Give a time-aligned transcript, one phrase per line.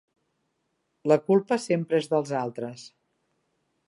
[1.11, 2.87] La culpa sempre és dels altres.